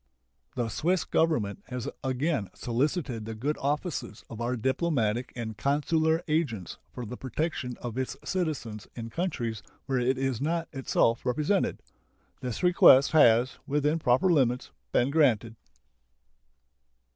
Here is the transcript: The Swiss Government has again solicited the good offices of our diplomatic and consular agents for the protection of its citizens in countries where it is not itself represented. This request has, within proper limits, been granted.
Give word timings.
The 0.55 0.67
Swiss 0.69 1.03
Government 1.03 1.61
has 1.67 1.87
again 2.03 2.49
solicited 2.55 3.25
the 3.25 3.35
good 3.35 3.55
offices 3.59 4.25
of 4.31 4.41
our 4.41 4.55
diplomatic 4.57 5.31
and 5.35 5.55
consular 5.55 6.23
agents 6.27 6.79
for 6.91 7.05
the 7.05 7.15
protection 7.17 7.77
of 7.81 7.99
its 7.99 8.17
citizens 8.23 8.87
in 8.95 9.11
countries 9.11 9.61
where 9.85 9.99
it 9.99 10.17
is 10.17 10.41
not 10.41 10.67
itself 10.73 11.23
represented. 11.23 11.83
This 12.39 12.63
request 12.63 13.11
has, 13.11 13.59
within 13.67 13.99
proper 13.99 14.33
limits, 14.33 14.71
been 14.91 15.11
granted. 15.11 15.55